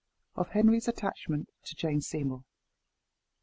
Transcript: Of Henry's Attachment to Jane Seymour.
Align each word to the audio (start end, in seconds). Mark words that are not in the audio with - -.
Of 0.35 0.49
Henry's 0.49 0.87
Attachment 0.87 1.47
to 1.63 1.75
Jane 1.75 2.01
Seymour. 2.01 2.43